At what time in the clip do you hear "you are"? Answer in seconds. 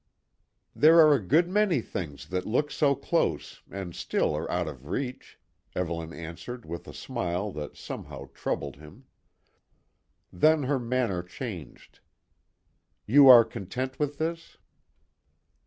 13.05-13.45